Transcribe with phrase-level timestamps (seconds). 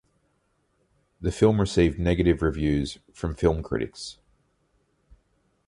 [1.19, 4.17] The film received negative reviews from film critics.